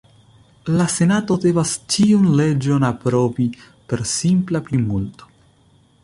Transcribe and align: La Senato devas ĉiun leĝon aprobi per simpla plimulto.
La 0.79 0.85
Senato 0.91 1.35
devas 1.41 1.73
ĉiun 1.95 2.23
leĝon 2.39 2.85
aprobi 2.89 3.47
per 3.91 4.03
simpla 4.13 4.63
plimulto. 4.71 5.29